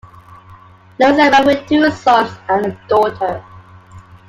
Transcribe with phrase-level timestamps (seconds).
[0.97, 3.43] Low is married with two sons and a daughter.